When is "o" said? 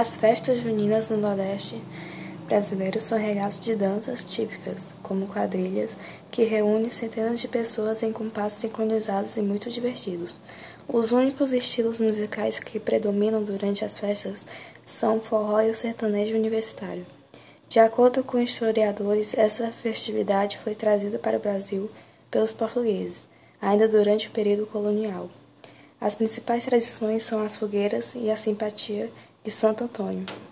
15.18-15.20, 15.70-15.74, 21.38-21.40, 24.28-24.30